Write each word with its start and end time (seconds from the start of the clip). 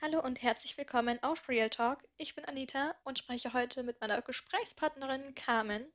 Hallo 0.00 0.20
und 0.20 0.40
herzlich 0.42 0.78
willkommen 0.78 1.20
auf 1.24 1.48
Real 1.48 1.70
Talk. 1.70 2.06
Ich 2.18 2.36
bin 2.36 2.44
Anita 2.44 2.94
und 3.02 3.18
spreche 3.18 3.52
heute 3.52 3.82
mit 3.82 4.00
meiner 4.00 4.22
Gesprächspartnerin 4.22 5.34
Carmen 5.34 5.92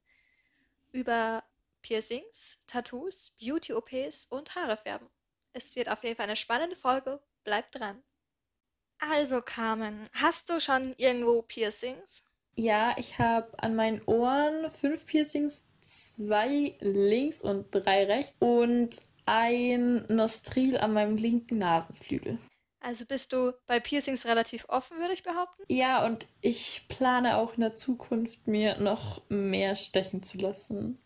über 0.92 1.42
Piercings, 1.82 2.60
Tattoos, 2.68 3.32
Beauty-OPs 3.40 4.26
und 4.26 4.56
Haare 4.56 4.76
färben. 4.76 5.08
Es 5.54 5.74
wird 5.78 5.88
auf 5.88 6.04
jeden 6.04 6.18
Fall 6.18 6.26
eine 6.26 6.36
spannende 6.36 6.76
Folge. 6.76 7.22
Bleibt 7.46 7.80
dran. 7.80 8.04
Also 9.00 9.42
Carmen, 9.42 10.10
hast 10.12 10.50
du 10.50 10.60
schon 10.60 10.94
irgendwo 10.98 11.42
Piercings? 11.42 12.26
Ja, 12.56 12.94
ich 12.98 13.20
habe 13.20 13.58
an 13.64 13.74
meinen 13.74 14.02
Ohren 14.04 14.70
fünf 14.70 15.06
Piercings, 15.06 15.64
zwei 15.80 16.76
links 16.82 17.42
und 17.42 17.74
drei 17.74 18.04
rechts 18.04 18.36
und 18.40 19.02
ein 19.26 20.06
Nostril 20.08 20.76
an 20.76 20.92
meinem 20.92 21.16
linken 21.16 21.60
Nasenflügel. 21.60 22.38
Also 22.84 23.06
bist 23.06 23.32
du 23.32 23.54
bei 23.66 23.80
Piercings 23.80 24.26
relativ 24.26 24.66
offen, 24.68 25.00
würde 25.00 25.14
ich 25.14 25.24
behaupten? 25.24 25.64
Ja, 25.70 26.06
und 26.06 26.28
ich 26.42 26.86
plane 26.90 27.38
auch 27.38 27.54
in 27.54 27.62
der 27.62 27.74
Zukunft, 27.74 28.46
mir 28.46 28.78
noch 28.78 29.22
mehr 29.30 29.76
stechen 29.76 30.22
zu 30.22 30.38
lassen. 30.38 31.02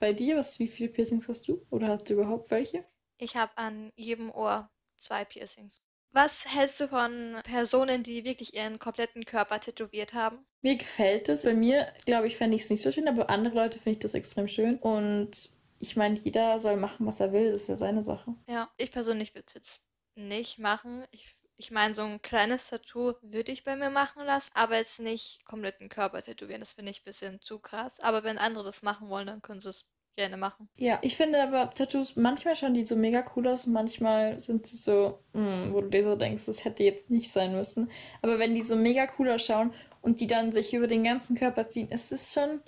Bei 0.00 0.14
dir, 0.14 0.38
was, 0.38 0.58
wie 0.58 0.68
viele 0.68 0.88
Piercings 0.88 1.28
hast 1.28 1.46
du? 1.46 1.60
Oder 1.68 1.88
hast 1.88 2.08
du 2.08 2.14
überhaupt 2.14 2.50
welche? 2.50 2.84
Ich 3.18 3.36
habe 3.36 3.56
an 3.58 3.92
jedem 3.94 4.30
Ohr 4.30 4.70
zwei 4.96 5.26
Piercings. 5.26 5.82
Was 6.12 6.46
hältst 6.46 6.80
du 6.80 6.88
von 6.88 7.36
Personen, 7.44 8.02
die 8.02 8.24
wirklich 8.24 8.54
ihren 8.54 8.78
kompletten 8.78 9.26
Körper 9.26 9.60
tätowiert 9.60 10.14
haben? 10.14 10.46
Mir 10.62 10.76
gefällt 10.76 11.28
es. 11.28 11.42
Bei 11.42 11.52
mir, 11.52 11.92
glaube 12.06 12.26
ich, 12.26 12.38
fände 12.38 12.56
ich 12.56 12.62
es 12.62 12.70
nicht 12.70 12.82
so 12.82 12.90
schön, 12.90 13.06
aber 13.06 13.26
bei 13.26 13.34
anderen 13.34 13.58
Leute 13.58 13.78
finde 13.78 13.98
ich 13.98 14.02
das 14.02 14.14
extrem 14.14 14.48
schön. 14.48 14.78
Und 14.78 15.50
ich 15.78 15.94
meine, 15.94 16.14
jeder 16.14 16.58
soll 16.58 16.78
machen, 16.78 17.06
was 17.06 17.20
er 17.20 17.34
will. 17.34 17.52
Das 17.52 17.62
ist 17.62 17.68
ja 17.68 17.76
seine 17.76 18.02
Sache. 18.02 18.34
Ja, 18.48 18.70
ich 18.78 18.90
persönlich 18.90 19.34
würde 19.34 19.44
es 19.46 19.54
jetzt 19.54 19.87
nicht 20.18 20.58
machen. 20.58 21.04
Ich, 21.10 21.34
ich 21.56 21.70
meine, 21.70 21.94
so 21.94 22.02
ein 22.02 22.20
kleines 22.22 22.68
Tattoo 22.68 23.14
würde 23.22 23.52
ich 23.52 23.64
bei 23.64 23.76
mir 23.76 23.90
machen 23.90 24.24
lassen, 24.24 24.50
aber 24.54 24.76
jetzt 24.76 25.00
nicht 25.00 25.44
kompletten 25.44 25.88
Körper 25.88 26.22
tätowieren. 26.22 26.60
Das 26.60 26.72
finde 26.72 26.90
ich 26.90 27.00
ein 27.00 27.04
bisschen 27.04 27.40
zu 27.40 27.58
krass. 27.58 28.00
Aber 28.00 28.24
wenn 28.24 28.38
andere 28.38 28.64
das 28.64 28.82
machen 28.82 29.08
wollen, 29.08 29.26
dann 29.26 29.42
können 29.42 29.60
sie 29.60 29.70
es 29.70 29.90
gerne 30.16 30.36
machen. 30.36 30.68
Ja, 30.76 30.98
ich 31.02 31.16
finde 31.16 31.42
aber 31.42 31.70
Tattoos, 31.70 32.16
manchmal 32.16 32.56
schauen 32.56 32.74
die 32.74 32.84
so 32.84 32.96
mega 32.96 33.24
cool 33.36 33.46
aus 33.48 33.66
und 33.66 33.72
manchmal 33.72 34.38
sind 34.40 34.66
sie 34.66 34.76
so, 34.76 35.20
mh, 35.32 35.72
wo 35.72 35.80
du 35.80 35.88
dir 35.88 36.04
so 36.04 36.16
denkst, 36.16 36.46
das 36.46 36.64
hätte 36.64 36.82
jetzt 36.82 37.08
nicht 37.10 37.30
sein 37.30 37.52
müssen. 37.52 37.90
Aber 38.20 38.38
wenn 38.38 38.54
die 38.54 38.62
so 38.62 38.76
mega 38.76 39.06
cool 39.18 39.30
ausschauen 39.30 39.72
und 40.02 40.20
die 40.20 40.26
dann 40.26 40.50
sich 40.52 40.74
über 40.74 40.88
den 40.88 41.04
ganzen 41.04 41.36
Körper 41.36 41.68
ziehen, 41.68 41.88
ist 41.90 42.10
es 42.12 42.32
schon, 42.32 42.60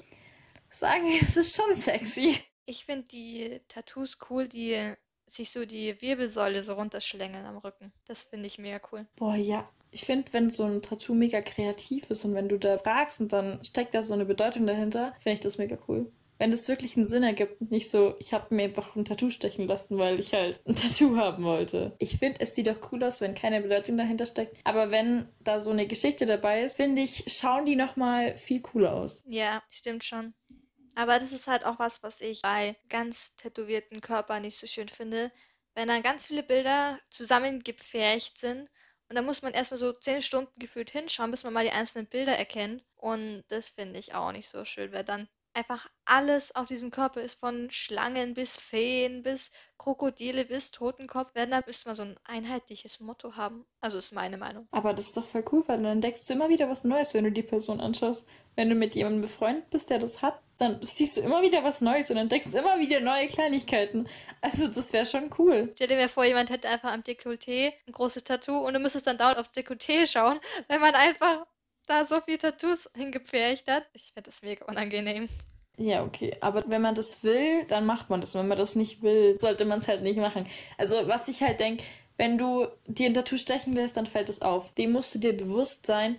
sagen 0.71 1.05
wir, 1.07 1.23
es 1.23 1.37
ist 1.37 1.55
schon 1.57 1.75
sexy. 1.75 2.37
Ich 2.67 2.85
finde 2.85 3.09
die 3.09 3.61
Tattoos 3.69 4.19
cool, 4.31 4.47
die 4.47 4.95
sich 5.31 5.51
so 5.51 5.65
die 5.65 6.01
Wirbelsäule 6.01 6.63
so 6.63 6.75
runterschlängeln 6.75 7.47
am 7.47 7.59
Rücken. 7.59 7.93
Das 8.07 8.25
finde 8.25 8.47
ich 8.47 8.59
mega 8.59 8.81
cool. 8.93 9.07
Boah, 9.17 9.37
ja. 9.37 9.69
Ich 9.93 10.05
finde, 10.05 10.33
wenn 10.33 10.51
so 10.51 10.65
ein 10.65 10.83
Tattoo 10.83 11.15
mega 11.15 11.41
kreativ 11.41 12.11
ist 12.11 12.25
und 12.25 12.35
wenn 12.35 12.49
du 12.49 12.59
da 12.59 12.79
fragst 12.79 13.21
und 13.21 13.33
dann 13.33 13.63
steckt 13.65 13.95
da 13.95 14.03
so 14.03 14.15
eine 14.15 14.25
Bedeutung 14.25 14.67
dahinter, 14.67 15.15
finde 15.21 15.35
ich 15.35 15.41
das 15.41 15.59
mega 15.59 15.77
cool. 15.89 16.13
Wenn 16.39 16.53
das 16.53 16.69
wirklich 16.69 16.97
einen 16.97 17.05
Sinn 17.05 17.23
ergibt 17.23 17.61
und 17.61 17.71
nicht 17.71 17.91
so, 17.91 18.15
ich 18.19 18.33
habe 18.33 18.55
mir 18.55 18.63
einfach 18.63 18.97
ein 18.97 19.05
Tattoo 19.05 19.29
stechen 19.29 19.67
lassen, 19.67 19.99
weil 19.99 20.19
ich 20.19 20.33
halt 20.33 20.61
ein 20.65 20.75
Tattoo 20.77 21.17
haben 21.17 21.45
wollte. 21.45 21.95
Ich 21.99 22.17
finde, 22.19 22.41
es 22.41 22.55
sieht 22.55 22.67
doch 22.67 22.93
cool 22.93 23.05
aus, 23.05 23.21
wenn 23.21 23.35
keine 23.35 23.61
Bedeutung 23.61 23.99
dahinter 23.99 24.25
steckt. 24.25 24.57
Aber 24.65 24.91
wenn 24.91 25.29
da 25.41 25.61
so 25.61 25.71
eine 25.71 25.87
Geschichte 25.87 26.25
dabei 26.25 26.63
ist, 26.63 26.77
finde 26.77 27.03
ich, 27.03 27.25
schauen 27.27 27.67
die 27.67 27.77
nochmal 27.77 28.39
viel 28.39 28.63
cooler 28.63 28.95
aus. 28.95 29.23
Ja, 29.27 29.63
stimmt 29.69 30.03
schon. 30.05 30.33
Aber 30.97 31.19
das 31.19 31.33
ist 31.33 31.47
halt 31.47 31.65
auch 31.65 31.79
was, 31.79 32.03
was 32.03 32.21
ich 32.21 32.41
bei 32.43 32.77
ganz 32.89 33.37
tätowierten 33.37 34.01
Körpern 34.01 34.43
nicht 34.43 34.59
so 34.59 34.67
schön 34.67 34.89
finde. 34.89 35.33
Wenn 35.75 35.89
dann 35.89 36.03
ganz 36.03 36.27
viele 36.27 36.43
Bilder 36.43 36.99
zusammengepfercht 37.11 38.39
sind 38.39 38.69
und 39.09 39.17
dann 39.17 39.25
muss 39.25 39.43
man 39.43 39.53
erstmal 39.53 39.79
so 39.79 39.93
zehn 39.93 40.21
Stunden 40.23 40.59
gefühlt 40.59 40.91
hinschauen, 40.91 41.31
bis 41.31 41.45
man 41.45 41.53
mal 41.53 41.65
die 41.65 41.71
einzelnen 41.73 42.07
Bilder 42.09 42.37
erkennt. 42.37 42.85
Und 42.97 43.45
das 43.49 43.71
finde 43.71 43.99
ich 44.01 44.15
auch 44.15 44.33
nicht 44.33 44.49
so 44.49 44.65
schön, 44.65 44.93
weil 44.93 45.05
dann 45.05 45.29
einfach 45.55 45.89
alles 46.05 46.55
auf 46.55 46.69
diesem 46.69 46.91
Körper 46.91 47.23
ist, 47.23 47.41
von 47.41 47.71
Schlangen 47.71 48.35
bis 48.35 48.57
Feen 48.57 49.23
bis 49.23 49.51
Krokodile 49.79 50.45
bis 50.45 50.71
Totenkopf. 50.71 51.31
Wenn, 51.35 51.51
da 51.51 51.63
müsste 51.67 51.89
man 51.89 51.97
so 51.97 52.03
ein 52.03 52.17
einheitliches 52.25 53.01
Motto 53.01 53.37
haben. 53.37 53.65
Also 53.81 53.99
ist 53.99 54.13
meine 54.13 54.37
Meinung. 54.37 54.69
Aber 54.71 54.93
das 54.93 55.07
ist 55.07 55.17
doch 55.17 55.27
voll 55.27 55.45
cool, 55.53 55.63
weil 55.67 55.79
dann 55.79 55.93
entdeckst 55.93 56.29
du 56.29 56.35
immer 56.35 56.49
wieder 56.49 56.69
was 56.69 56.85
Neues, 56.85 57.15
wenn 57.15 57.25
du 57.25 57.33
die 57.33 57.43
Person 57.43 57.81
anschaust. 57.81 58.27
Wenn 58.57 58.69
du 58.69 58.75
mit 58.75 58.95
jemandem 58.95 59.23
befreundet 59.23 59.71
bist, 59.71 59.91
der 59.91 59.99
das 59.99 60.23
hat, 60.23 60.41
dann 60.59 60.79
siehst 60.83 61.17
du 61.17 61.23
immer 61.23 61.41
wieder 61.43 61.65
was 61.65 61.81
Neues 61.81 62.11
und 62.11 62.19
entdeckst 62.19 62.55
immer 62.55 62.79
wieder 62.79 63.01
neue 63.01 63.29
Kleinigkeiten. 63.29 64.07
Also 64.43 64.69
das 64.69 64.93
wäre 64.93 65.07
schon 65.07 65.31
cool. 65.39 65.73
Stell 65.75 65.89
dir 65.89 65.97
mir 65.97 66.09
vor, 66.09 66.25
jemand 66.25 66.51
hätte 66.51 66.69
einfach 66.69 66.93
am 66.93 67.01
Dekolleté 67.01 67.73
ein 67.87 67.93
großes 67.93 68.25
Tattoo 68.25 68.59
und 68.59 68.75
du 68.75 68.81
müsstest 68.81 69.07
dann 69.07 69.17
dauernd 69.17 69.39
aufs 69.39 69.53
Dekolleté 69.53 70.07
schauen, 70.07 70.39
wenn 70.69 70.81
man 70.81 70.95
einfach 70.95 71.47
da 71.91 72.05
so 72.05 72.21
viele 72.21 72.39
Tattoos 72.39 72.89
hingepfercht 72.97 73.69
hat. 73.69 73.85
Ich 73.93 74.13
finde 74.15 74.31
das 74.31 74.43
mega 74.43 74.65
unangenehm. 74.67 75.29
Ja, 75.77 76.03
okay. 76.05 76.37
Aber 76.41 76.63
wenn 76.67 76.83
man 76.83 76.95
das 76.95 77.25
will, 77.25 77.65
dann 77.69 77.87
macht 77.87 78.11
man 78.11 78.21
das. 78.21 78.35
Wenn 78.35 78.49
man 78.49 78.59
das 78.59 78.77
nicht 78.77 79.03
will, 79.03 79.39
sollte 79.41 79.65
man 79.65 79.79
es 79.79 79.89
halt 79.89 80.03
nicht 80.03 80.19
machen. 80.19 80.45
Also, 80.79 81.09
was 81.09 81.29
ich 81.29 81.43
halt 81.43 81.61
denke, 81.61 81.85
wenn 82.17 82.37
du 82.37 82.67
dir 82.87 83.07
ein 83.07 83.15
Tattoo 83.15 83.39
stechen 83.39 83.73
lässt, 83.73 83.97
dann 83.97 84.07
fällt 84.07 84.29
es 84.29 84.43
auf. 84.43 84.75
Dem 84.75 84.93
musst 84.93 85.15
du 85.15 85.19
dir 85.19 85.35
bewusst 85.35 85.87
sein. 85.87 86.17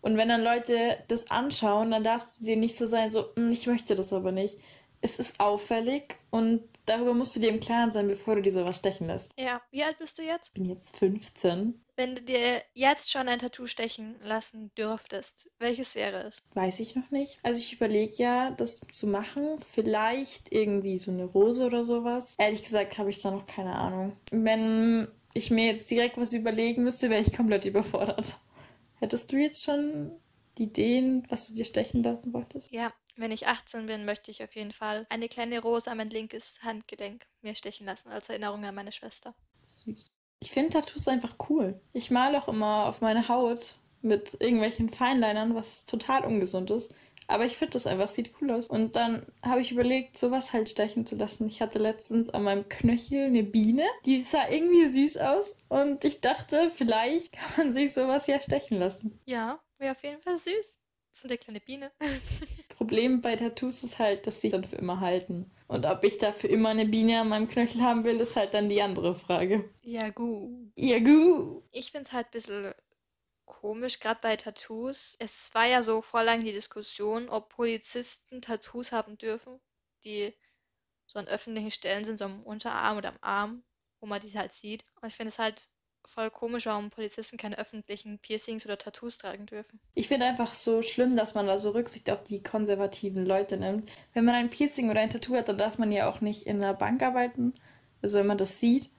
Und 0.00 0.16
wenn 0.16 0.28
dann 0.28 0.42
Leute 0.42 0.98
das 1.08 1.30
anschauen, 1.30 1.92
dann 1.92 2.04
darfst 2.04 2.40
du 2.40 2.44
dir 2.44 2.56
nicht 2.56 2.76
so 2.76 2.86
sein, 2.86 3.10
so, 3.10 3.26
hm, 3.36 3.50
ich 3.50 3.66
möchte 3.66 3.94
das 3.94 4.12
aber 4.12 4.32
nicht. 4.32 4.58
Es 5.04 5.18
ist 5.18 5.38
auffällig 5.38 6.16
und 6.30 6.62
darüber 6.86 7.12
musst 7.12 7.36
du 7.36 7.40
dir 7.40 7.50
im 7.50 7.60
Klaren 7.60 7.92
sein, 7.92 8.08
bevor 8.08 8.36
du 8.36 8.40
dir 8.40 8.50
sowas 8.50 8.78
stechen 8.78 9.06
lässt. 9.06 9.32
Ja, 9.38 9.60
wie 9.70 9.84
alt 9.84 9.98
bist 9.98 10.16
du 10.16 10.22
jetzt? 10.22 10.46
Ich 10.46 10.54
bin 10.54 10.64
jetzt 10.64 10.96
15. 10.96 11.84
Wenn 11.94 12.14
du 12.14 12.22
dir 12.22 12.62
jetzt 12.72 13.12
schon 13.12 13.28
ein 13.28 13.38
Tattoo 13.38 13.66
stechen 13.66 14.16
lassen 14.22 14.72
dürftest, 14.78 15.50
welches 15.58 15.94
wäre 15.94 16.22
es? 16.22 16.42
Weiß 16.54 16.80
ich 16.80 16.96
noch 16.96 17.10
nicht. 17.10 17.38
Also 17.42 17.60
ich 17.60 17.74
überlege 17.74 18.14
ja, 18.16 18.52
das 18.52 18.80
zu 18.80 19.06
machen. 19.06 19.58
Vielleicht 19.58 20.50
irgendwie 20.50 20.96
so 20.96 21.10
eine 21.10 21.26
Rose 21.26 21.66
oder 21.66 21.84
sowas. 21.84 22.36
Ehrlich 22.38 22.64
gesagt 22.64 22.96
habe 22.96 23.10
ich 23.10 23.20
da 23.20 23.30
noch 23.30 23.46
keine 23.46 23.74
Ahnung. 23.74 24.16
Wenn 24.30 25.08
ich 25.34 25.50
mir 25.50 25.66
jetzt 25.66 25.90
direkt 25.90 26.16
was 26.16 26.32
überlegen 26.32 26.82
müsste, 26.82 27.10
wäre 27.10 27.20
ich 27.20 27.36
komplett 27.36 27.66
überfordert. 27.66 28.38
Hättest 29.00 29.30
du 29.30 29.36
jetzt 29.36 29.64
schon 29.64 30.12
die 30.56 30.62
Ideen, 30.62 31.26
was 31.28 31.48
du 31.48 31.54
dir 31.54 31.66
stechen 31.66 32.02
lassen 32.02 32.32
wolltest? 32.32 32.72
Ja, 32.72 32.90
wenn 33.16 33.32
ich 33.32 33.46
18 33.46 33.86
bin, 33.86 34.04
möchte 34.04 34.30
ich 34.30 34.42
auf 34.42 34.54
jeden 34.54 34.72
Fall 34.72 35.06
eine 35.08 35.28
kleine 35.28 35.60
Rose 35.60 35.90
an 35.90 35.98
mein 35.98 36.10
linkes 36.10 36.60
Handgelenk 36.62 37.26
mir 37.42 37.54
stechen 37.54 37.86
lassen, 37.86 38.10
als 38.10 38.28
Erinnerung 38.28 38.64
an 38.64 38.74
meine 38.74 38.92
Schwester. 38.92 39.34
Süß. 39.84 40.12
Ich 40.40 40.50
finde 40.50 40.74
Tattoos 40.74 41.08
einfach 41.08 41.36
cool. 41.48 41.80
Ich 41.92 42.10
male 42.10 42.42
auch 42.42 42.48
immer 42.48 42.86
auf 42.86 43.00
meine 43.00 43.28
Haut 43.28 43.76
mit 44.02 44.36
irgendwelchen 44.40 44.90
Feinlinern, 44.90 45.54
was 45.54 45.86
total 45.86 46.24
ungesund 46.24 46.70
ist. 46.70 46.94
Aber 47.26 47.46
ich 47.46 47.56
finde 47.56 47.72
das 47.72 47.86
einfach, 47.86 48.10
sieht 48.10 48.32
cool 48.40 48.50
aus. 48.50 48.68
Und 48.68 48.96
dann 48.96 49.24
habe 49.42 49.62
ich 49.62 49.72
überlegt, 49.72 50.18
sowas 50.18 50.52
halt 50.52 50.68
stechen 50.68 51.06
zu 51.06 51.16
lassen. 51.16 51.46
Ich 51.46 51.62
hatte 51.62 51.78
letztens 51.78 52.28
an 52.28 52.42
meinem 52.42 52.68
Knöchel 52.68 53.26
eine 53.26 53.42
Biene. 53.42 53.84
Die 54.04 54.20
sah 54.20 54.48
irgendwie 54.50 54.84
süß 54.84 55.16
aus. 55.18 55.56
Und 55.68 56.04
ich 56.04 56.20
dachte, 56.20 56.70
vielleicht 56.74 57.32
kann 57.32 57.50
man 57.56 57.72
sich 57.72 57.94
sowas 57.94 58.26
ja 58.26 58.42
stechen 58.42 58.78
lassen. 58.78 59.18
Ja, 59.24 59.58
wäre 59.78 59.92
auf 59.92 60.02
jeden 60.02 60.20
Fall 60.20 60.36
süß. 60.36 60.78
So 61.12 61.28
eine 61.28 61.38
kleine 61.38 61.60
Biene. 61.60 61.92
Problem 62.86 63.20
bei 63.22 63.36
Tattoos 63.36 63.82
ist 63.82 63.98
halt, 63.98 64.26
dass 64.26 64.40
sie 64.40 64.50
dann 64.50 64.64
für 64.64 64.76
immer 64.76 65.00
halten. 65.00 65.50
Und 65.68 65.86
ob 65.86 66.04
ich 66.04 66.18
da 66.18 66.32
für 66.32 66.48
immer 66.48 66.68
eine 66.68 66.84
Biene 66.84 67.20
an 67.20 67.28
meinem 67.30 67.48
Knöchel 67.48 67.80
haben 67.80 68.04
will, 68.04 68.20
ist 68.20 68.36
halt 68.36 68.52
dann 68.52 68.68
die 68.68 68.82
andere 68.82 69.14
Frage. 69.14 69.70
Ja, 69.82 70.10
gut. 70.10 70.70
Ja, 70.76 70.98
gut. 70.98 71.64
Ich 71.72 71.90
finde 71.90 72.06
es 72.06 72.12
halt 72.12 72.26
ein 72.26 72.32
bisschen 72.32 72.74
komisch, 73.46 73.98
gerade 73.98 74.20
bei 74.20 74.36
Tattoos. 74.36 75.16
Es 75.18 75.54
war 75.54 75.66
ja 75.66 75.82
so 75.82 76.02
vor 76.02 76.22
lang 76.22 76.44
die 76.44 76.52
Diskussion, 76.52 77.28
ob 77.30 77.48
Polizisten 77.48 78.42
Tattoos 78.42 78.92
haben 78.92 79.16
dürfen, 79.16 79.58
die 80.04 80.34
so 81.06 81.18
an 81.18 81.28
öffentlichen 81.28 81.70
Stellen 81.70 82.04
sind, 82.04 82.18
so 82.18 82.26
am 82.26 82.42
Unterarm 82.42 82.98
oder 82.98 83.08
am 83.08 83.18
Arm, 83.22 83.64
wo 84.00 84.06
man 84.06 84.20
die 84.20 84.38
halt 84.38 84.52
sieht. 84.52 84.84
Und 85.00 85.08
ich 85.08 85.14
finde 85.14 85.28
es 85.28 85.38
halt 85.38 85.70
voll 86.06 86.30
komisch, 86.30 86.66
warum 86.66 86.90
Polizisten 86.90 87.36
keine 87.36 87.58
öffentlichen 87.58 88.18
Piercings 88.18 88.64
oder 88.64 88.78
Tattoos 88.78 89.18
tragen 89.18 89.46
dürfen. 89.46 89.80
Ich 89.94 90.08
finde 90.08 90.26
einfach 90.26 90.54
so 90.54 90.82
schlimm, 90.82 91.16
dass 91.16 91.34
man 91.34 91.46
da 91.46 91.58
so 91.58 91.70
Rücksicht 91.70 92.10
auf 92.10 92.22
die 92.22 92.42
konservativen 92.42 93.24
Leute 93.24 93.56
nimmt. 93.56 93.90
Wenn 94.12 94.24
man 94.24 94.34
ein 94.34 94.50
Piercing 94.50 94.90
oder 94.90 95.00
ein 95.00 95.10
Tattoo 95.10 95.36
hat, 95.36 95.48
dann 95.48 95.58
darf 95.58 95.78
man 95.78 95.92
ja 95.92 96.08
auch 96.08 96.20
nicht 96.20 96.46
in 96.46 96.56
einer 96.56 96.74
Bank 96.74 97.02
arbeiten. 97.02 97.54
Also 98.02 98.18
wenn 98.18 98.26
man 98.26 98.38
das 98.38 98.60
sieht, 98.60 98.90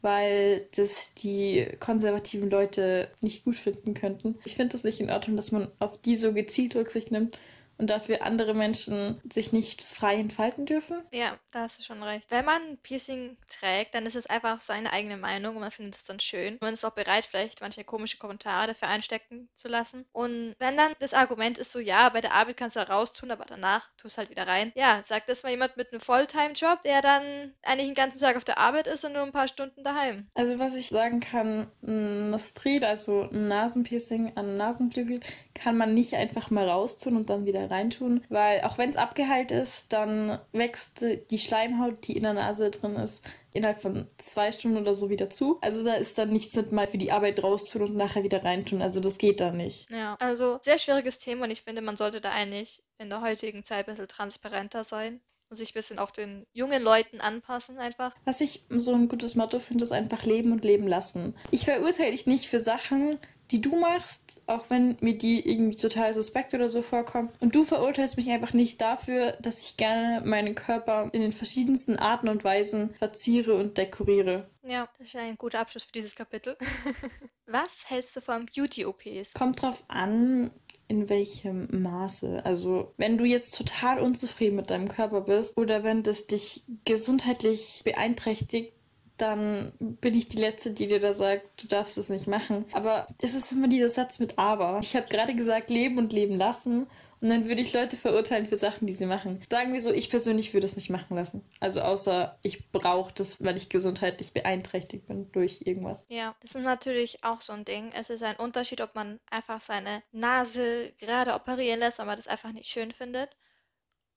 weil 0.00 0.66
das 0.76 1.14
die 1.14 1.66
konservativen 1.80 2.50
Leute 2.50 3.10
nicht 3.20 3.44
gut 3.44 3.56
finden 3.56 3.94
könnten. 3.94 4.38
Ich 4.44 4.54
finde 4.54 4.72
das 4.72 4.84
nicht 4.84 5.00
in 5.00 5.10
Ordnung, 5.10 5.36
dass 5.36 5.52
man 5.52 5.68
auf 5.78 6.00
die 6.00 6.16
so 6.16 6.32
gezielt 6.32 6.76
Rücksicht 6.76 7.10
nimmt 7.10 7.38
und 7.78 7.88
dafür 7.88 8.22
andere 8.22 8.54
Menschen 8.54 9.20
sich 9.32 9.52
nicht 9.52 9.82
frei 9.82 10.16
entfalten 10.16 10.66
dürfen. 10.66 11.02
Ja, 11.12 11.38
da 11.52 11.60
hast 11.60 11.78
du 11.78 11.84
schon 11.84 12.02
recht. 12.02 12.30
Wenn 12.30 12.44
man 12.44 12.78
Piercing 12.82 13.36
trägt, 13.48 13.94
dann 13.94 14.04
ist 14.04 14.16
es 14.16 14.26
einfach 14.26 14.60
seine 14.60 14.92
eigene 14.92 15.16
Meinung 15.16 15.54
und 15.54 15.60
man 15.60 15.70
findet 15.70 15.94
es 15.94 16.04
dann 16.04 16.20
schön. 16.20 16.58
Man 16.60 16.74
ist 16.74 16.84
auch 16.84 16.92
bereit, 16.92 17.24
vielleicht 17.24 17.60
manche 17.60 17.84
komische 17.84 18.18
Kommentare 18.18 18.66
dafür 18.66 18.88
einstecken 18.88 19.48
zu 19.54 19.68
lassen. 19.68 20.04
Und 20.12 20.54
wenn 20.58 20.76
dann 20.76 20.92
das 20.98 21.14
Argument 21.14 21.56
ist 21.56 21.72
so, 21.72 21.78
ja, 21.78 22.08
bei 22.08 22.20
der 22.20 22.34
Arbeit 22.34 22.56
kannst 22.56 22.76
du 22.76 22.80
raustun, 22.80 23.30
aber 23.30 23.44
danach 23.46 23.88
tust 23.96 24.18
halt 24.18 24.30
wieder 24.30 24.46
rein. 24.46 24.72
Ja, 24.74 25.00
sagt 25.02 25.28
das 25.28 25.44
mal 25.44 25.50
jemand 25.50 25.76
mit 25.76 25.92
einem 25.92 26.00
Volltime-Job, 26.00 26.82
der 26.82 27.00
dann 27.00 27.54
eigentlich 27.62 27.86
den 27.86 27.94
ganzen 27.94 28.18
Tag 28.18 28.36
auf 28.36 28.44
der 28.44 28.58
Arbeit 28.58 28.88
ist 28.88 29.04
und 29.04 29.12
nur 29.12 29.22
ein 29.22 29.32
paar 29.32 29.48
Stunden 29.48 29.84
daheim. 29.84 30.26
Also 30.34 30.58
was 30.58 30.74
ich 30.74 30.88
sagen 30.88 31.20
kann, 31.20 31.70
ein 31.82 32.30
Nostril, 32.30 32.84
also 32.84 33.28
ein 33.30 33.46
Nasenpiercing 33.48 34.36
an 34.36 34.54
Nasenflügel, 34.54 35.20
kann 35.58 35.76
man 35.76 35.94
nicht 35.94 36.14
einfach 36.14 36.50
mal 36.50 36.68
raustun 36.68 37.16
und 37.16 37.28
dann 37.30 37.44
wieder 37.44 37.70
reintun, 37.70 38.24
weil 38.28 38.62
auch 38.62 38.78
wenn 38.78 38.90
es 38.90 38.96
abgeheilt 38.96 39.50
ist, 39.50 39.92
dann 39.92 40.38
wächst 40.52 41.04
die 41.30 41.38
Schleimhaut, 41.38 42.06
die 42.06 42.16
in 42.16 42.22
der 42.22 42.34
Nase 42.34 42.70
drin 42.70 42.96
ist, 42.96 43.24
innerhalb 43.52 43.82
von 43.82 44.06
zwei 44.18 44.52
Stunden 44.52 44.78
oder 44.78 44.94
so 44.94 45.10
wieder 45.10 45.30
zu. 45.30 45.58
Also 45.60 45.84
da 45.84 45.94
ist 45.94 46.18
dann 46.18 46.30
nichts 46.30 46.54
mit 46.56 46.72
mal 46.72 46.86
für 46.86 46.98
die 46.98 47.12
Arbeit 47.12 47.42
raustun 47.42 47.82
und 47.82 47.96
nachher 47.96 48.22
wieder 48.22 48.44
reintun. 48.44 48.82
Also 48.82 49.00
das 49.00 49.18
geht 49.18 49.40
dann 49.40 49.56
nicht. 49.56 49.90
Ja, 49.90 50.16
also 50.20 50.58
sehr 50.62 50.78
schwieriges 50.78 51.18
Thema 51.18 51.44
und 51.44 51.50
ich 51.50 51.62
finde, 51.62 51.82
man 51.82 51.96
sollte 51.96 52.20
da 52.20 52.30
eigentlich 52.30 52.82
in 52.98 53.10
der 53.10 53.20
heutigen 53.20 53.64
Zeit 53.64 53.86
ein 53.86 53.92
bisschen 53.92 54.08
transparenter 54.08 54.84
sein 54.84 55.20
und 55.50 55.56
sich 55.56 55.70
ein 55.70 55.74
bisschen 55.74 55.98
auch 55.98 56.10
den 56.10 56.46
jungen 56.52 56.82
Leuten 56.82 57.20
anpassen 57.20 57.78
einfach. 57.78 58.14
Was 58.24 58.40
ich 58.40 58.64
so 58.68 58.94
ein 58.94 59.08
gutes 59.08 59.34
Motto 59.34 59.58
finde, 59.58 59.84
ist 59.84 59.92
einfach 59.92 60.24
leben 60.24 60.52
und 60.52 60.64
leben 60.64 60.86
lassen. 60.86 61.34
Ich 61.50 61.64
verurteile 61.64 62.10
dich 62.10 62.26
nicht 62.26 62.48
für 62.48 62.60
Sachen, 62.60 63.16
die 63.50 63.60
du 63.60 63.76
machst, 63.76 64.42
auch 64.46 64.68
wenn 64.68 64.96
mir 65.00 65.16
die 65.16 65.48
irgendwie 65.48 65.78
total 65.78 66.12
suspekt 66.14 66.54
oder 66.54 66.68
so 66.68 66.82
vorkommen. 66.82 67.30
Und 67.40 67.54
du 67.54 67.64
verurteilst 67.64 68.16
mich 68.16 68.30
einfach 68.30 68.52
nicht 68.52 68.80
dafür, 68.80 69.32
dass 69.40 69.62
ich 69.62 69.76
gerne 69.76 70.24
meinen 70.26 70.54
Körper 70.54 71.08
in 71.12 71.22
den 71.22 71.32
verschiedensten 71.32 71.96
Arten 71.96 72.28
und 72.28 72.44
Weisen 72.44 72.94
verziere 72.98 73.54
und 73.54 73.78
dekoriere. 73.78 74.48
Ja, 74.62 74.88
das 74.98 75.08
ist 75.08 75.16
ein 75.16 75.36
guter 75.36 75.60
Abschluss 75.60 75.84
für 75.84 75.92
dieses 75.92 76.14
Kapitel. 76.14 76.56
Was 77.46 77.88
hältst 77.88 78.14
du 78.16 78.20
von 78.20 78.46
Beauty-OPs? 78.46 79.32
Kommt 79.32 79.62
drauf 79.62 79.82
an, 79.88 80.50
in 80.88 81.08
welchem 81.08 81.82
Maße. 81.82 82.42
Also, 82.44 82.92
wenn 82.96 83.16
du 83.16 83.24
jetzt 83.24 83.56
total 83.56 84.00
unzufrieden 84.00 84.56
mit 84.56 84.70
deinem 84.70 84.88
Körper 84.88 85.22
bist 85.22 85.56
oder 85.56 85.84
wenn 85.84 86.02
das 86.02 86.26
dich 86.26 86.64
gesundheitlich 86.84 87.82
beeinträchtigt, 87.84 88.72
dann 89.18 89.72
bin 89.78 90.14
ich 90.14 90.28
die 90.28 90.38
Letzte, 90.38 90.72
die 90.72 90.86
dir 90.86 91.00
da 91.00 91.12
sagt, 91.12 91.62
du 91.62 91.66
darfst 91.66 91.98
es 91.98 92.08
nicht 92.08 92.26
machen. 92.26 92.64
Aber 92.72 93.06
es 93.20 93.34
ist 93.34 93.52
immer 93.52 93.68
dieser 93.68 93.88
Satz 93.88 94.18
mit 94.18 94.38
Aber. 94.38 94.80
Ich 94.82 94.96
habe 94.96 95.08
gerade 95.08 95.34
gesagt, 95.34 95.70
leben 95.70 95.98
und 95.98 96.12
leben 96.12 96.36
lassen. 96.36 96.86
Und 97.20 97.30
dann 97.30 97.48
würde 97.48 97.60
ich 97.60 97.72
Leute 97.72 97.96
verurteilen 97.96 98.46
für 98.46 98.56
Sachen, 98.56 98.86
die 98.86 98.94
sie 98.94 99.06
machen. 99.06 99.42
Sagen 99.50 99.72
wir 99.72 99.80
so, 99.80 99.92
ich 99.92 100.08
persönlich 100.08 100.54
würde 100.54 100.66
es 100.66 100.76
nicht 100.76 100.88
machen 100.88 101.16
lassen. 101.16 101.44
Also 101.58 101.80
außer 101.80 102.38
ich 102.42 102.70
brauche 102.70 103.12
das, 103.12 103.42
weil 103.42 103.56
ich 103.56 103.68
gesundheitlich 103.68 104.32
beeinträchtigt 104.32 105.06
bin 105.08 105.30
durch 105.32 105.62
irgendwas. 105.64 106.04
Ja, 106.08 106.36
das 106.40 106.54
ist 106.54 106.62
natürlich 106.62 107.24
auch 107.24 107.40
so 107.40 107.52
ein 107.52 107.64
Ding. 107.64 107.90
Es 107.92 108.08
ist 108.08 108.22
ein 108.22 108.36
Unterschied, 108.36 108.80
ob 108.80 108.94
man 108.94 109.18
einfach 109.30 109.60
seine 109.60 110.02
Nase 110.12 110.92
gerade 111.00 111.34
operieren 111.34 111.80
lässt, 111.80 111.98
man 111.98 112.16
das 112.16 112.28
einfach 112.28 112.52
nicht 112.52 112.70
schön 112.70 112.92
findet. 112.92 113.36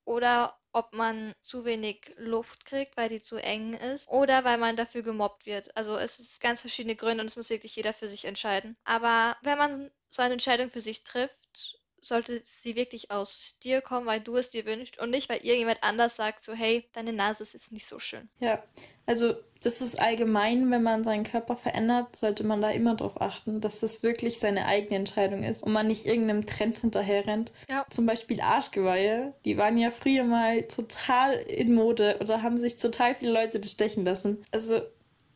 Oder 0.04 0.54
ob 0.72 0.92
man 0.94 1.34
zu 1.42 1.64
wenig 1.64 2.14
Luft 2.16 2.64
kriegt, 2.64 2.96
weil 2.96 3.08
die 3.08 3.20
zu 3.20 3.36
eng 3.36 3.74
ist. 3.74 4.08
Oder 4.08 4.44
weil 4.44 4.58
man 4.58 4.76
dafür 4.76 5.02
gemobbt 5.02 5.46
wird. 5.46 5.76
Also 5.76 5.96
es 5.96 6.18
ist 6.18 6.40
ganz 6.40 6.60
verschiedene 6.62 6.96
Gründe 6.96 7.22
und 7.22 7.28
es 7.28 7.36
muss 7.36 7.50
wirklich 7.50 7.76
jeder 7.76 7.92
für 7.92 8.08
sich 8.08 8.24
entscheiden. 8.24 8.76
Aber 8.84 9.36
wenn 9.42 9.58
man 9.58 9.90
so 10.08 10.22
eine 10.22 10.34
Entscheidung 10.34 10.70
für 10.70 10.80
sich 10.80 11.04
trifft, 11.04 11.80
sollte 12.02 12.42
sie 12.44 12.76
wirklich 12.76 13.10
aus 13.10 13.56
dir 13.62 13.80
kommen, 13.80 14.06
weil 14.06 14.20
du 14.20 14.36
es 14.36 14.50
dir 14.50 14.66
wünschst 14.66 14.98
und 14.98 15.10
nicht, 15.10 15.28
weil 15.30 15.38
irgendjemand 15.38 15.82
anders 15.82 16.16
sagt, 16.16 16.44
so 16.44 16.52
hey, 16.52 16.88
deine 16.92 17.12
Nase 17.12 17.42
ist 17.42 17.54
jetzt 17.54 17.72
nicht 17.72 17.86
so 17.86 17.98
schön. 17.98 18.28
Ja, 18.40 18.62
also 19.06 19.34
das 19.62 19.80
ist 19.80 20.00
allgemein, 20.00 20.70
wenn 20.70 20.82
man 20.82 21.04
seinen 21.04 21.22
Körper 21.22 21.56
verändert, 21.56 22.16
sollte 22.16 22.44
man 22.44 22.60
da 22.60 22.70
immer 22.70 22.96
darauf 22.96 23.20
achten, 23.20 23.60
dass 23.60 23.80
das 23.80 24.02
wirklich 24.02 24.40
seine 24.40 24.66
eigene 24.66 24.96
Entscheidung 24.96 25.44
ist 25.44 25.62
und 25.62 25.72
man 25.72 25.86
nicht 25.86 26.04
irgendeinem 26.04 26.44
Trend 26.44 26.78
hinterher 26.78 27.26
rennt. 27.26 27.52
Ja. 27.68 27.86
Zum 27.88 28.06
Beispiel 28.06 28.40
Arschgeweihe, 28.40 29.34
die 29.44 29.56
waren 29.56 29.78
ja 29.78 29.92
früher 29.92 30.24
mal 30.24 30.64
total 30.64 31.34
in 31.34 31.72
Mode 31.72 32.18
oder 32.20 32.42
haben 32.42 32.58
sich 32.58 32.76
total 32.76 33.14
viele 33.14 33.32
Leute 33.32 33.62
stechen 33.62 34.04
lassen. 34.04 34.44
Also 34.50 34.82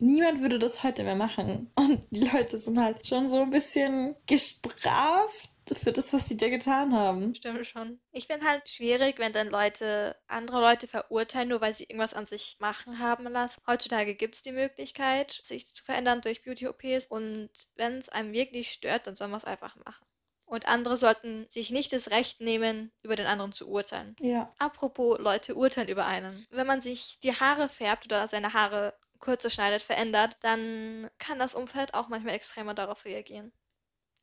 niemand 0.01 0.43
würde 0.43 0.59
das 0.59 0.83
heute 0.83 1.05
mehr 1.05 1.15
machen. 1.15 1.71
Und 1.77 2.01
die 2.11 2.25
Leute 2.25 2.59
sind 2.59 2.81
halt 2.81 3.07
schon 3.07 3.29
so 3.29 3.41
ein 3.41 3.51
bisschen 3.51 4.17
gestraft 4.27 5.51
für 5.75 5.93
das, 5.93 6.13
was 6.13 6.29
sie 6.29 6.37
dir 6.37 6.51
getan 6.51 6.95
haben. 6.95 7.35
Stimmt 7.35 7.67
schon. 7.67 8.01
Ich 8.13 8.29
bin 8.29 8.45
halt 8.47 8.69
schwierig, 8.69 9.19
wenn 9.19 9.33
dann 9.33 9.49
Leute 9.49 10.17
andere 10.27 10.61
Leute 10.61 10.87
verurteilen, 10.87 11.49
nur 11.49 11.61
weil 11.61 11.75
sie 11.75 11.85
irgendwas 11.85 12.15
an 12.15 12.27
sich 12.27 12.57
machen 12.61 12.99
haben 12.99 13.25
lassen. 13.25 13.63
Heutzutage 13.67 14.15
gibt 14.15 14.37
es 14.37 14.43
die 14.43 14.53
Möglichkeit, 14.53 15.33
sich 15.43 15.73
zu 15.75 15.83
verändern 15.85 16.21
durch 16.21 16.43
Beauty-OPs 16.43 17.07
und 17.07 17.51
wenn 17.75 17.95
es 17.99 18.09
einem 18.09 18.33
wirklich 18.33 18.71
stört, 18.71 19.07
dann 19.07 19.17
soll 19.17 19.29
man 19.29 19.39
es 19.39 19.45
einfach 19.45 19.77
machen. 19.85 20.07
Und 20.45 20.69
andere 20.69 20.97
sollten 20.97 21.47
sich 21.49 21.71
nicht 21.71 21.93
das 21.93 22.11
Recht 22.13 22.41
nehmen, 22.41 22.93
über 23.03 23.17
den 23.17 23.27
anderen 23.27 23.51
zu 23.51 23.69
urteilen. 23.69 24.15
Ja. 24.21 24.49
Apropos 24.59 25.19
Leute 25.19 25.57
urteilen 25.57 25.89
über 25.89 26.07
einen. 26.07 26.47
Wenn 26.51 26.69
man 26.69 26.81
sich 26.81 27.19
die 27.21 27.35
Haare 27.35 27.69
färbt 27.69 28.05
oder 28.05 28.29
seine 28.29 28.53
Haare 28.53 28.95
kürzer 29.19 29.51
schneidet, 29.51 29.83
verändert, 29.83 30.37
dann 30.41 31.11
kann 31.19 31.41
das 31.41 31.57
Umfeld 31.57 31.95
auch 31.95 32.09
manchmal 32.09 32.35
extremer 32.35 32.75
darauf 32.75 33.05
reagieren. 33.05 33.53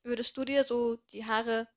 Würdest 0.03 0.37
du 0.37 0.45
dir 0.45 0.63
so 0.63 0.97
die 1.11 1.25
Haare 1.25 1.67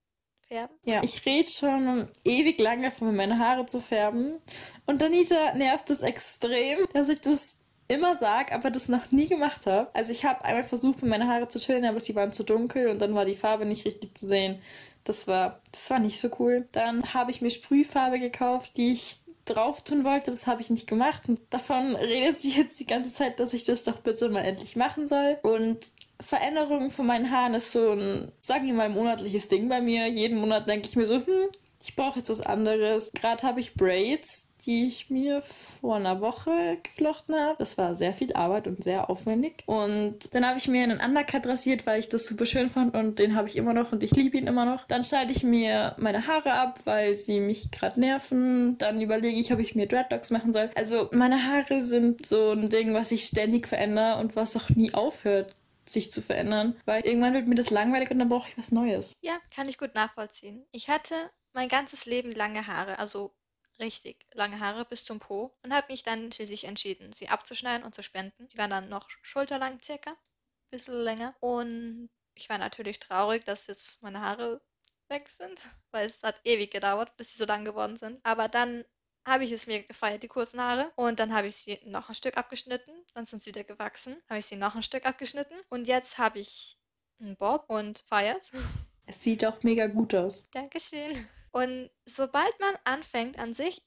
färben? 0.49 0.77
Ja, 0.85 1.03
ich 1.03 1.25
rede 1.25 1.49
schon 1.49 2.09
ewig 2.25 2.61
lange 2.61 2.91
davon, 2.91 3.15
meine 3.15 3.39
Haare 3.39 3.67
zu 3.67 3.81
färben. 3.81 4.41
Und 4.85 5.03
Anita 5.03 5.55
nervt 5.55 5.91
es 5.91 6.03
extrem, 6.03 6.87
dass 6.93 7.09
ich 7.09 7.21
das 7.21 7.61
immer 7.89 8.17
sage, 8.17 8.53
aber 8.53 8.71
das 8.71 8.89
noch 8.89 9.11
nie 9.11 9.29
gemacht 9.29 9.67
habe. 9.67 9.91
Also 9.95 10.13
ich 10.13 10.25
habe 10.25 10.45
einmal 10.45 10.65
versucht, 10.65 11.03
meine 11.03 11.29
Haare 11.29 11.49
zu 11.49 11.61
tönen, 11.61 11.85
aber 11.85 12.01
sie 12.01 12.17
waren 12.17 12.33
zu 12.33 12.43
dunkel 12.43 12.89
und 12.89 13.01
dann 13.01 13.15
war 13.15 13.25
die 13.25 13.35
Farbe 13.35 13.65
nicht 13.65 13.85
richtig 13.85 14.19
zu 14.19 14.27
sehen. 14.27 14.61
Das 15.05 15.29
war, 15.29 15.63
das 15.71 15.89
war 15.89 16.01
nicht 16.01 16.19
so 16.19 16.29
cool. 16.41 16.69
Dann 16.73 17.15
habe 17.15 17.31
ich 17.31 17.41
mir 17.41 17.51
Sprühfarbe 17.51 18.19
gekauft, 18.19 18.77
die 18.77 18.93
ich 18.93 19.21
drauf 19.45 19.85
tun 19.85 20.05
wollte. 20.05 20.33
Das 20.33 20.49
habe 20.49 20.61
ich 20.61 20.71
nicht 20.71 20.89
gemacht. 20.89 21.29
Und 21.29 21.41
davon 21.51 21.95
redet 21.95 22.41
sie 22.41 22.51
jetzt 22.51 22.81
die 22.81 22.87
ganze 22.87 23.13
Zeit, 23.13 23.39
dass 23.39 23.55
ich 23.55 23.63
das 23.63 23.85
doch 23.85 24.01
bitte 24.01 24.29
mal 24.29 24.41
endlich 24.41 24.75
machen 24.75 25.07
soll. 25.07 25.39
Und 25.43 25.93
Veränderung 26.21 26.91
von 26.91 27.07
meinen 27.07 27.31
Haaren 27.31 27.55
ist 27.55 27.73
so 27.73 27.91
ein, 27.91 28.33
sagen 28.41 28.67
wir 28.67 28.75
mal, 28.75 28.89
monatliches 28.89 29.49
Ding 29.49 29.69
bei 29.69 29.81
mir. 29.81 30.09
Jeden 30.09 30.39
Monat 30.39 30.69
denke 30.69 30.87
ich 30.87 30.97
mir 30.97 31.07
so, 31.07 31.17
hm, 31.17 31.49
ich 31.83 31.95
brauche 31.95 32.19
jetzt 32.19 32.31
was 32.31 32.41
anderes. 32.41 33.13
Gerade 33.13 33.43
habe 33.43 33.61
ich 33.61 33.75
Braids, 33.75 34.49
die 34.65 34.87
ich 34.87 35.11
mir 35.11 35.43
vor 35.43 35.97
einer 35.97 36.21
Woche 36.21 36.79
geflochten 36.83 37.35
habe. 37.35 37.57
Das 37.59 37.79
war 37.79 37.95
sehr 37.95 38.13
viel 38.13 38.33
Arbeit 38.33 38.67
und 38.67 38.83
sehr 38.83 39.09
aufwendig. 39.09 39.63
Und 39.67 40.35
dann 40.35 40.47
habe 40.47 40.59
ich 40.59 40.67
mir 40.67 40.83
einen 40.83 41.01
Undercut 41.01 41.47
rasiert, 41.47 41.87
weil 41.87 42.01
ich 42.01 42.09
das 42.09 42.27
super 42.27 42.47
schön 42.47 42.71
fand 42.71 42.97
und 42.97 43.19
den 43.19 43.37
habe 43.37 43.49
ich 43.49 43.57
immer 43.57 43.75
noch 43.75 43.93
und 43.93 44.03
ich 44.03 44.11
liebe 44.13 44.37
ihn 44.37 44.47
immer 44.47 44.65
noch. 44.65 44.87
Dann 44.89 45.05
schneide 45.05 45.33
ich 45.33 45.45
mir 45.45 45.95
meine 45.99 46.27
Haare 46.27 46.55
ab, 46.55 46.81
weil 46.85 47.15
sie 47.15 47.39
mich 47.39 47.71
gerade 47.71 48.01
nerven. 48.01 48.77
Dann 48.79 49.01
überlege 49.01 49.39
ich, 49.39 49.53
ob 49.53 49.61
ich 49.61 49.75
mir 49.75 49.87
Dreadlocks 49.87 50.31
machen 50.31 50.53
soll. 50.53 50.71
Also 50.75 51.09
meine 51.13 51.45
Haare 51.45 51.83
sind 51.83 52.27
so 52.27 52.51
ein 52.51 52.69
Ding, 52.69 52.95
was 52.95 53.13
ich 53.13 53.25
ständig 53.25 53.69
verändere 53.69 54.19
und 54.19 54.35
was 54.35 54.57
auch 54.57 54.71
nie 54.71 54.93
aufhört 54.95 55.55
sich 55.89 56.11
zu 56.13 56.23
verändern, 56.23 56.81
weil 56.85 57.05
irgendwann 57.07 57.35
wird 57.35 57.47
mir 57.47 57.55
das 57.55 57.71
langweilig 57.71 58.11
und 58.11 58.19
dann 58.19 58.29
brauche 58.29 58.49
ich 58.49 58.59
was 58.59 58.73
Neues. 58.73 59.17
Ja, 59.21 59.39
kann 59.55 59.69
ich 59.69 59.79
gut 59.79 59.95
nachvollziehen. 59.95 60.67
Ich 60.73 60.89
hatte 60.89 61.15
mein 61.53 61.69
ganzes 61.69 62.07
Leben 62.07 62.33
lange 62.33 62.67
Haare, 62.67 62.99
also 62.99 63.35
richtig 63.79 64.27
lange 64.33 64.61
Haare 64.61 64.85
bis 64.85 65.05
zum 65.05 65.19
Po 65.19 65.57
und 65.63 65.73
habe 65.73 65.87
mich 65.91 66.03
dann 66.03 66.33
schließlich 66.33 66.65
entschieden, 66.65 67.13
sie 67.13 67.29
abzuschneiden 67.29 67.85
und 67.85 67.95
zu 67.95 68.03
spenden. 68.03 68.49
Die 68.49 68.59
waren 68.59 68.71
dann 68.71 68.89
noch 68.89 69.09
schulterlang 69.23 69.81
circa, 69.83 70.11
ein 70.11 70.71
bisschen 70.71 70.95
länger 70.95 71.35
und 71.41 72.11
ich 72.35 72.49
war 72.49 72.59
natürlich 72.59 73.01
traurig, 73.01 73.45
dass 73.45 73.67
jetzt 73.67 74.03
meine 74.03 74.21
Haare 74.21 74.61
weg 75.09 75.29
sind, 75.29 75.61
weil 75.91 76.07
es 76.07 76.23
hat 76.23 76.41
ewig 76.45 76.71
gedauert, 76.71 77.17
bis 77.17 77.33
sie 77.33 77.39
so 77.39 77.47
lang 77.47 77.65
geworden 77.65 77.97
sind. 77.97 78.21
Aber 78.25 78.49
dann 78.49 78.85
habe 79.27 79.45
ich 79.45 79.53
es 79.53 79.67
mir 79.67 79.83
gefeiert, 79.83 80.23
die 80.23 80.29
kurzen 80.29 80.61
Haare. 80.61 80.93
Und 80.95 81.19
dann 81.19 81.35
habe 81.35 81.49
ich 81.49 81.57
sie 81.57 81.81
noch 81.85 82.09
ein 82.09 82.15
Stück 82.15 82.37
abgeschnitten. 82.37 82.93
Dann 83.13 83.27
sind 83.27 83.43
sie 83.43 83.51
wieder 83.51 83.65
gewachsen. 83.65 84.17
Habe 84.29 84.39
ich 84.39 84.47
sie 84.47 84.57
noch 84.57 84.77
ein 84.77 84.83
Stück 84.83 85.05
abgeschnitten. 85.05 85.57
Und 85.69 85.89
jetzt 85.89 86.17
habe 86.19 86.39
ich 86.39 86.79
einen 87.21 87.37
Bob 87.37 87.65
und 87.69 87.99
Fires. 88.09 88.53
Es 89.09 89.23
sieht 89.23 89.45
auch 89.45 89.63
mega 89.63 89.87
gut 89.87 90.13
aus. 90.17 90.51
Dankeschön. 90.51 91.29
Und 91.53 91.91
sobald 92.07 92.59
man 92.59 92.75
anfängt 92.83 93.39
an 93.39 93.55
sich, 93.55 93.81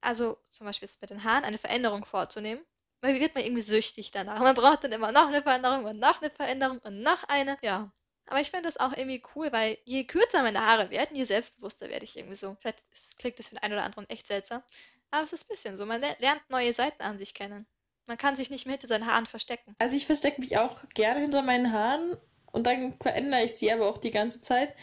also 0.00 0.38
zum 0.48 0.66
Beispiel 0.66 0.88
mit 0.98 1.10
den 1.10 1.24
Haaren, 1.24 1.44
eine 1.44 1.58
Veränderung 1.58 2.06
vorzunehmen, 2.06 2.64
wird 3.02 3.34
man 3.34 3.44
irgendwie 3.44 3.60
süchtig 3.60 4.12
danach. 4.12 4.40
Man 4.40 4.54
braucht 4.54 4.84
dann 4.84 4.92
immer 4.92 5.12
noch 5.12 5.28
eine 5.28 5.42
Veränderung 5.42 5.84
und 5.84 5.98
noch 5.98 6.22
eine 6.22 6.30
Veränderung 6.30 6.78
und 6.78 7.02
noch 7.02 7.22
eine. 7.24 7.58
Ja, 7.60 7.92
aber 8.26 8.40
ich 8.40 8.50
finde 8.50 8.68
das 8.68 8.78
auch 8.78 8.96
irgendwie 8.96 9.22
cool, 9.34 9.52
weil 9.52 9.78
je 9.84 10.04
kürzer 10.04 10.42
meine 10.42 10.60
Haare 10.60 10.90
werden, 10.90 11.16
je 11.16 11.24
selbstbewusster 11.24 11.88
werde 11.88 12.04
ich 12.04 12.16
irgendwie 12.16 12.36
so. 12.36 12.56
Vielleicht 12.60 12.84
klingt 13.18 13.38
das 13.38 13.48
für 13.48 13.56
den 13.56 13.62
einen 13.62 13.74
oder 13.74 13.84
anderen 13.84 14.08
echt 14.08 14.26
seltsam. 14.26 14.62
Aber 15.10 15.24
es 15.24 15.32
ist 15.32 15.44
ein 15.44 15.48
bisschen 15.48 15.76
so. 15.76 15.84
Man 15.84 16.00
lernt 16.00 16.42
neue 16.48 16.72
Seiten 16.72 17.02
an 17.02 17.18
sich 17.18 17.34
kennen. 17.34 17.66
Man 18.06 18.16
kann 18.16 18.34
sich 18.34 18.50
nicht 18.50 18.66
mehr 18.66 18.74
hinter 18.74 18.88
seinen 18.88 19.06
Haaren 19.06 19.26
verstecken. 19.26 19.76
Also 19.78 19.96
ich 19.96 20.06
verstecke 20.06 20.40
mich 20.40 20.56
auch 20.56 20.82
gerne 20.94 21.20
hinter 21.20 21.42
meinen 21.42 21.72
Haaren 21.72 22.16
und 22.50 22.66
dann 22.66 22.94
verändere 23.00 23.42
ich 23.42 23.56
sie 23.56 23.72
aber 23.72 23.88
auch 23.88 23.98
die 23.98 24.10
ganze 24.10 24.40
Zeit, 24.40 24.74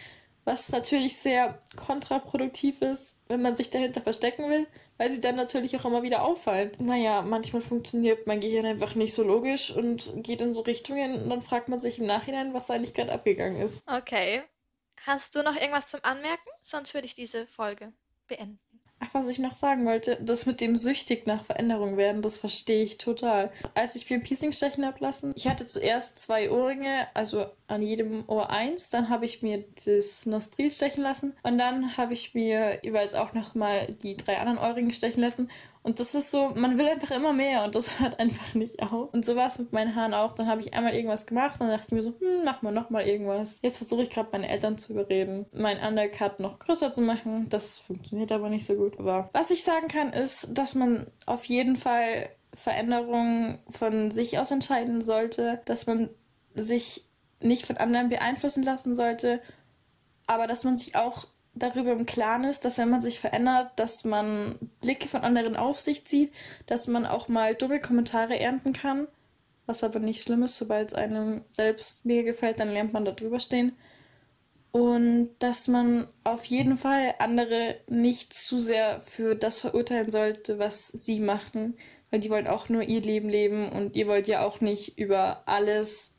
was 0.49 0.69
natürlich 0.69 1.15
sehr 1.19 1.61
kontraproduktiv 1.75 2.81
ist, 2.81 3.21
wenn 3.27 3.43
man 3.43 3.55
sich 3.55 3.69
dahinter 3.69 4.01
verstecken 4.01 4.49
will, 4.49 4.65
weil 4.97 5.13
sie 5.13 5.21
dann 5.21 5.35
natürlich 5.35 5.77
auch 5.77 5.85
immer 5.85 6.01
wieder 6.01 6.23
auffallen. 6.23 6.71
Naja, 6.79 7.21
manchmal 7.21 7.61
funktioniert 7.61 8.25
mein 8.25 8.39
Gehirn 8.39 8.65
einfach 8.65 8.95
nicht 8.95 9.13
so 9.13 9.23
logisch 9.23 9.69
und 9.69 10.11
geht 10.23 10.41
in 10.41 10.55
so 10.55 10.61
Richtungen 10.61 11.21
und 11.21 11.29
dann 11.29 11.43
fragt 11.43 11.69
man 11.69 11.79
sich 11.79 11.99
im 11.99 12.05
Nachhinein, 12.05 12.55
was 12.55 12.71
eigentlich 12.71 12.95
gerade 12.95 13.11
abgegangen 13.13 13.61
ist. 13.61 13.87
Okay. 13.87 14.41
Hast 15.05 15.35
du 15.35 15.43
noch 15.43 15.55
irgendwas 15.55 15.91
zum 15.91 15.99
Anmerken? 16.01 16.49
Sonst 16.63 16.95
würde 16.95 17.05
ich 17.05 17.13
diese 17.13 17.45
Folge 17.45 17.93
beenden. 18.27 18.59
Ach, 19.09 19.13
was 19.15 19.27
ich 19.27 19.39
noch 19.39 19.55
sagen 19.55 19.85
wollte, 19.85 20.17
das 20.21 20.45
mit 20.45 20.61
dem 20.61 20.77
süchtig 20.77 21.25
nach 21.25 21.43
Veränderung 21.43 21.97
werden, 21.97 22.21
das 22.21 22.37
verstehe 22.37 22.83
ich 22.83 22.97
total. 22.97 23.51
Als 23.73 23.95
ich 23.95 24.07
mir 24.09 24.17
ein 24.17 24.23
Piercing 24.23 24.51
stechen 24.51 24.85
habe 24.85 24.99
lassen, 24.99 25.33
ich 25.35 25.47
hatte 25.47 25.65
zuerst 25.65 26.19
zwei 26.19 26.51
Ohrringe, 26.51 27.07
also 27.15 27.47
an 27.67 27.81
jedem 27.81 28.23
Ohr 28.27 28.51
eins, 28.51 28.89
dann 28.89 29.09
habe 29.09 29.25
ich 29.25 29.41
mir 29.41 29.63
das 29.85 30.25
Nostril 30.25 30.71
stechen 30.71 31.03
lassen 31.03 31.35
und 31.43 31.57
dann 31.57 31.97
habe 31.97 32.13
ich 32.13 32.35
mir 32.35 32.79
jeweils 32.83 33.15
auch 33.15 33.33
nochmal 33.33 33.95
die 34.03 34.15
drei 34.15 34.37
anderen 34.37 34.59
Ohrringe 34.59 34.93
stechen 34.93 35.21
lassen 35.21 35.49
und 35.81 35.99
das 35.99 36.13
ist 36.13 36.29
so, 36.29 36.51
man 36.55 36.77
will 36.77 36.87
einfach 36.87 37.11
immer 37.11 37.31
mehr 37.31 37.63
und 37.63 37.73
das 37.73 37.99
hört 37.99 38.19
einfach 38.19 38.53
nicht 38.53 38.81
auf. 38.81 39.13
Und 39.13 39.25
so 39.25 39.35
war 39.35 39.47
es 39.47 39.59
mit 39.59 39.71
meinen 39.71 39.95
Haaren 39.95 40.13
auch. 40.13 40.33
Dann 40.33 40.47
habe 40.47 40.61
ich 40.61 40.73
einmal 40.73 40.93
irgendwas 40.93 41.25
gemacht 41.25 41.59
dann 41.59 41.69
dachte 41.69 41.87
ich 41.87 41.91
mir 41.93 42.01
so, 42.01 42.13
hm, 42.19 42.43
mach 42.43 42.61
mal 42.61 42.71
nochmal 42.71 43.07
irgendwas. 43.07 43.59
Jetzt 43.63 43.77
versuche 43.77 44.03
ich 44.03 44.09
gerade 44.09 44.29
meine 44.31 44.49
Eltern 44.49 44.77
zu 44.77 44.93
überreden, 44.93 45.45
meinen 45.51 45.85
Undercut 45.85 46.39
noch 46.39 46.59
größer 46.59 46.91
zu 46.91 47.01
machen. 47.01 47.47
Das 47.49 47.79
funktioniert 47.79 48.31
aber 48.31 48.49
nicht 48.49 48.65
so 48.65 48.75
gut. 48.75 48.99
Aber 48.99 49.29
was 49.33 49.51
ich 49.51 49.63
sagen 49.63 49.87
kann, 49.87 50.11
ist, 50.11 50.49
dass 50.57 50.75
man 50.75 51.07
auf 51.25 51.45
jeden 51.45 51.75
Fall 51.75 52.29
Veränderungen 52.53 53.59
von 53.69 54.11
sich 54.11 54.37
aus 54.37 54.51
entscheiden 54.51 55.01
sollte, 55.01 55.61
dass 55.65 55.87
man 55.87 56.09
sich 56.55 57.05
nicht 57.41 57.65
von 57.65 57.77
anderen 57.77 58.09
beeinflussen 58.09 58.63
lassen 58.63 58.95
sollte, 58.95 59.41
aber 60.27 60.45
dass 60.45 60.63
man 60.63 60.77
sich 60.77 60.95
auch 60.95 61.27
darüber 61.53 61.91
im 61.91 62.05
Klaren 62.05 62.43
ist, 62.43 62.65
dass 62.65 62.77
wenn 62.77 62.89
man 62.89 63.01
sich 63.01 63.19
verändert, 63.19 63.71
dass 63.77 64.03
man 64.03 64.57
Blicke 64.81 65.07
von 65.07 65.21
anderen 65.21 65.55
auf 65.55 65.79
sich 65.79 66.05
zieht, 66.05 66.31
dass 66.67 66.87
man 66.87 67.05
auch 67.05 67.27
mal 67.27 67.55
dumme 67.55 67.79
Kommentare 67.79 68.39
ernten 68.39 68.73
kann, 68.73 69.07
was 69.65 69.83
aber 69.83 69.99
nicht 69.99 70.23
schlimm 70.23 70.43
ist, 70.43 70.57
sobald 70.57 70.89
es 70.89 70.93
einem 70.93 71.43
selbst 71.47 72.05
mir 72.05 72.23
gefällt, 72.23 72.59
dann 72.59 72.71
lernt 72.71 72.93
man 72.93 73.05
da 73.05 73.11
drüber 73.11 73.39
stehen. 73.39 73.75
Und 74.71 75.31
dass 75.39 75.67
man 75.67 76.07
auf 76.23 76.45
jeden 76.45 76.77
Fall 76.77 77.15
andere 77.17 77.79
nicht 77.87 78.33
zu 78.33 78.59
sehr 78.59 79.01
für 79.01 79.35
das 79.35 79.61
verurteilen 79.61 80.11
sollte, 80.11 80.59
was 80.59 80.87
sie 80.87 81.19
machen, 81.19 81.75
weil 82.11 82.19
die 82.19 82.29
wollen 82.29 82.47
auch 82.47 82.69
nur 82.69 82.83
ihr 82.83 83.01
Leben 83.01 83.29
leben 83.29 83.69
und 83.69 83.95
ihr 83.95 84.07
wollt 84.07 84.27
ja 84.27 84.45
auch 84.45 84.61
nicht 84.61 84.97
über 84.99 85.43
alles 85.47 86.13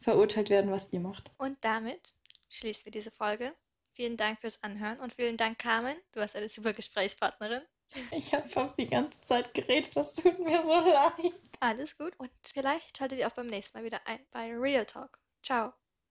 verurteilt 0.00 0.50
werden, 0.50 0.70
was 0.70 0.92
ihr 0.92 1.00
macht. 1.00 1.30
Und 1.38 1.56
damit 1.60 2.14
schließen 2.48 2.86
wir 2.86 2.92
diese 2.92 3.10
Folge. 3.10 3.52
Vielen 3.94 4.16
Dank 4.16 4.40
fürs 4.40 4.60
Anhören 4.62 4.98
und 4.98 5.12
vielen 5.12 5.36
Dank, 5.36 5.58
Carmen. 5.58 5.96
Du 6.12 6.20
warst 6.20 6.34
eine 6.34 6.48
super 6.48 6.72
Gesprächspartnerin. 6.72 7.62
Ich 8.10 8.34
habe 8.34 8.48
fast 8.48 8.76
die 8.76 8.88
ganze 8.88 9.20
Zeit 9.20 9.54
geredet, 9.54 9.94
das 9.94 10.14
tut 10.14 10.36
mir 10.40 10.60
so 10.62 10.72
leid. 10.80 11.32
Alles 11.60 11.96
gut 11.96 12.12
und 12.18 12.30
vielleicht 12.42 12.98
schaltet 12.98 13.20
ihr 13.20 13.28
auch 13.28 13.34
beim 13.34 13.46
nächsten 13.46 13.78
Mal 13.78 13.84
wieder 13.84 14.00
ein 14.06 14.18
bei 14.32 14.52
Real 14.52 14.84
Talk. 14.84 15.20
Ciao. 15.44 15.72